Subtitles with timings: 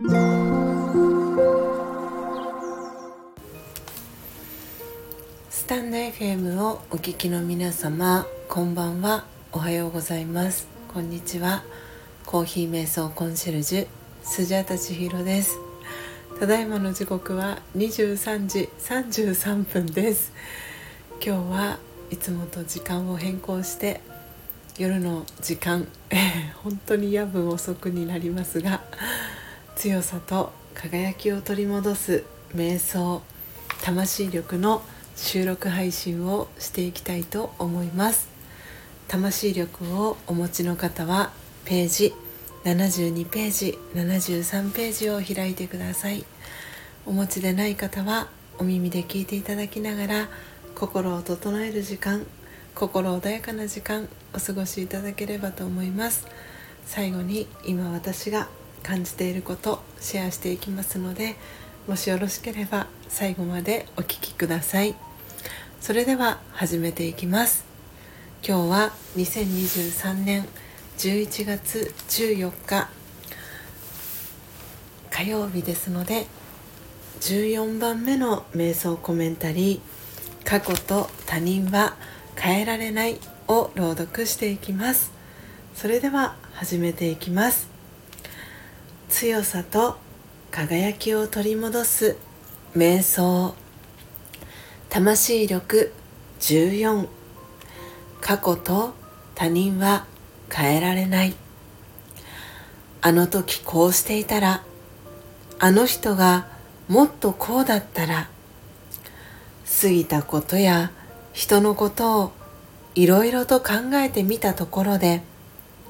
[0.00, 0.04] ス
[5.66, 9.24] タンド FM をお聞きの皆様こんばんは。
[9.50, 10.68] おはようございます。
[10.94, 11.64] こんにちは。
[12.26, 13.86] コーヒー瞑想コンシェルジュ
[14.22, 15.58] スジャタチヒロです。
[16.38, 20.32] ただいまの時刻は23時33分です。
[21.20, 21.78] 今日は
[22.12, 24.00] いつもと時間を変更して
[24.78, 25.88] 夜の時間
[26.62, 28.80] 本当に夜分遅くになりますが
[29.78, 33.22] 強さと輝きを取り戻す瞑想
[33.80, 34.82] 魂力の
[35.14, 38.28] 収録配信をしていきたいと思います。
[39.06, 41.30] 魂力をお持ちの方は
[41.64, 42.14] ページ
[42.64, 46.24] 72ページ73ページを開いてください。
[47.06, 48.26] お持ちでない方は
[48.58, 50.28] お耳で聞いていただきながら
[50.74, 52.26] 心を整える時間
[52.74, 56.26] 心穏やかな時間お過ごしいただければと思います。
[56.84, 58.48] 最後に今私が
[58.88, 61.36] 感じていることシェアしていきますので
[61.86, 64.94] もしよろしければ最後までお聴きください。
[65.78, 67.66] それでは始めていきます。
[68.42, 70.46] 今日は2023年
[70.96, 72.88] 11月14日
[75.10, 76.26] 火曜日ですので
[77.20, 79.80] 14番目の瞑想コメンタリー
[80.48, 81.94] 「過去と他人は
[82.36, 85.10] 変えられない」を朗読していきます。
[85.74, 87.77] それでは始めていきます。
[89.20, 89.98] 強さと
[90.52, 92.16] 輝きを取り戻す
[92.76, 93.56] 瞑想。
[94.90, 95.92] 魂力
[96.38, 97.08] 14
[98.20, 98.94] 過去と
[99.34, 100.06] 他人は
[100.48, 101.34] 変えられない。
[103.00, 104.62] あの時こうしていたら
[105.58, 106.46] あの人が
[106.86, 108.28] もっとこうだったら
[109.82, 110.92] 過ぎたことや
[111.32, 112.32] 人のことを
[112.94, 115.22] いろいろと考えてみたところで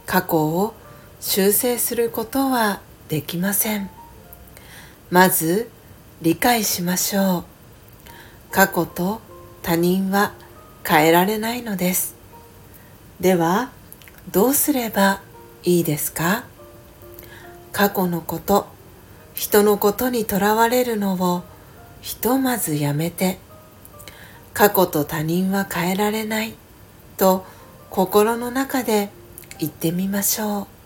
[0.06, 0.72] 過去を
[1.20, 3.90] 修正することはできません。
[5.10, 5.70] まず
[6.20, 7.44] 理解しましょう。
[8.50, 9.20] 過去と
[9.62, 10.34] 他人は
[10.86, 12.14] 変えられないのです。
[13.20, 13.70] では
[14.30, 15.20] どうすれば
[15.62, 16.44] いいですか？
[17.72, 18.66] 過去のこと
[19.34, 21.42] 人のことにとらわれるのを
[22.00, 23.38] ひとまずやめて。
[24.54, 26.54] 過去と他人は変えられない
[27.16, 27.46] と
[27.90, 29.08] 心の中で
[29.60, 30.77] 言ってみましょう。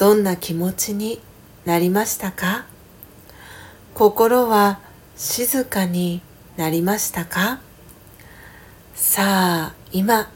[0.00, 1.20] どんな気持ちに
[1.66, 2.64] なりましたか？
[3.92, 4.80] 心は
[5.14, 6.22] 静かに
[6.56, 7.60] なりましたか？
[8.94, 10.32] さあ今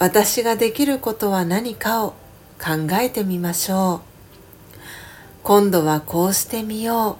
[0.00, 2.14] 私ができることは何かを
[2.60, 4.80] 考えてみましょう。
[5.44, 7.18] 今度はこうしてみよ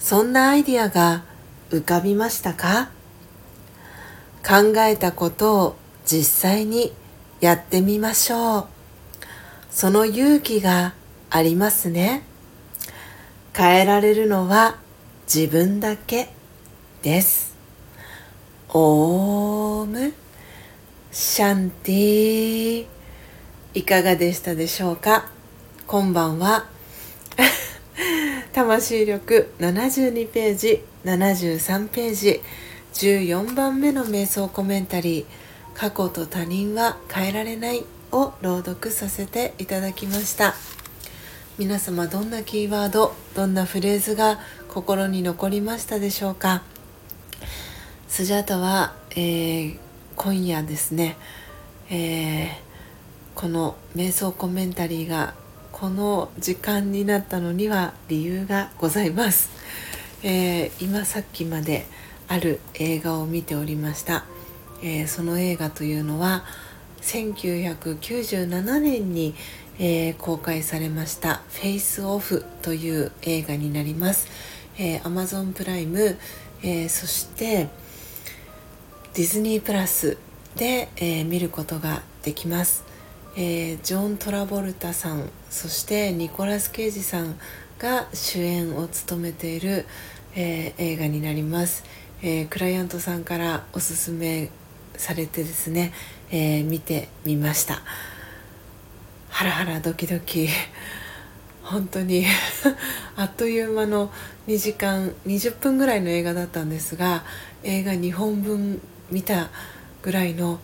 [0.00, 0.02] う。
[0.02, 1.22] そんなアイディアが
[1.70, 2.90] 浮かびましたか？
[4.44, 6.92] 考えたことを実際に
[7.40, 8.75] やってみましょう。
[9.76, 10.94] その勇気が
[11.28, 12.22] ありますね。
[13.54, 14.78] 変えられるのは
[15.26, 16.30] 自分だけ
[17.02, 17.54] です。
[18.70, 20.14] オーム。
[21.12, 22.86] シャンティ
[23.74, 25.30] いかがでしたでしょうか？
[25.86, 26.64] こんばんは
[28.54, 32.40] 魂力72ページ73ページ
[32.94, 35.24] 14番目の瞑想コメンタリー。
[35.74, 37.84] 過去と他人は変えられない。
[38.12, 40.54] を朗読させていただきました。
[41.58, 46.62] 皆様どんなキーワードどんなフレーズが心に残りましたでしょうか？
[48.08, 49.78] スジャータは、えー、
[50.16, 51.16] 今夜ですね、
[51.90, 52.50] えー、
[53.34, 55.34] この瞑想コメンタリーが
[55.72, 59.50] この時間になったのには理由がございます、
[60.22, 61.86] えー、今さっきまで
[62.28, 64.24] ある映画を見ておりました、
[64.82, 66.44] えー、その映画というのは
[67.02, 69.34] 1997年に、
[69.78, 74.26] えー、公開されました「フェイスオフ」という映画になります、
[74.78, 76.18] えー、Amazon プライム、
[76.62, 77.68] えー、そして
[79.14, 80.18] ディズニープラス
[80.56, 82.84] で、え、見ることができます、
[83.36, 87.38] え、ジョン・トラボルタさんそしてニコラス・ケイジさん
[87.78, 89.86] が主演を務めている、
[90.34, 91.84] え、映画になります、
[92.22, 94.50] え、クライアントさんからおすすめ
[94.98, 95.92] されてですね、
[96.30, 97.82] えー、見てみました。
[99.28, 100.48] ハラハラドキドキ。
[101.62, 102.24] 本当に
[103.16, 104.12] あっという間の
[104.46, 107.24] 2時間20分ぐらいの映画だったんですが
[107.64, 109.50] 映画2本分見た
[110.02, 110.60] ぐらいの、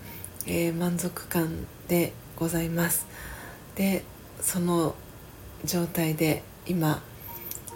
[0.46, 3.06] えー、満足感でございます。
[3.74, 4.04] で
[4.40, 4.94] その
[5.64, 7.02] 状態で今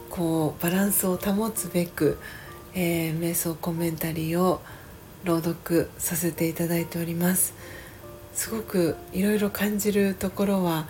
[0.09, 2.19] こうバランスを保つべく、
[2.75, 4.61] えー、瞑想コメンタリーを
[5.24, 7.54] 朗読させていただいております。
[8.36, 10.86] すごくいろいろ感じるところは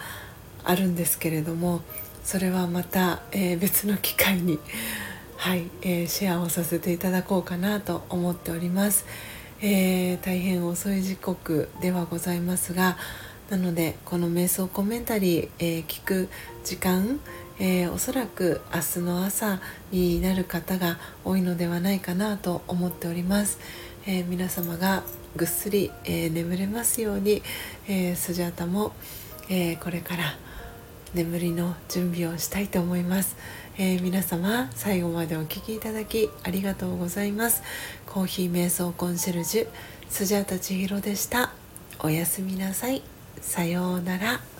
[0.64, 1.80] あるんですけれども
[2.24, 4.58] それはまた、えー、別の機会に、
[5.38, 9.06] はいえー、シェアをさせていただこうかなと思っております、
[9.60, 12.96] えー、大変遅い時刻ではございますが
[13.48, 16.28] なのでこの瞑想コメンタリー、えー、聞く
[16.64, 17.20] 時間、
[17.58, 19.60] えー、おそらく明日の朝
[19.90, 23.58] になる方が多いのではないかなと思っております、
[24.06, 25.02] えー、皆様が
[25.36, 27.42] ぐっすり、え眠れますように、
[27.88, 28.92] えスジャータも、
[29.50, 30.38] えこれから
[31.12, 33.36] 眠りの準備をしたいと思います、
[33.76, 37.62] え皆様最後までお聴きいただきありがとうございます。
[38.06, 39.68] コーヒー瞑想コンシェルジュ
[40.08, 41.52] スジャータ千尋でした。
[41.98, 43.02] おやすみなさい。
[43.42, 44.55] さようなら。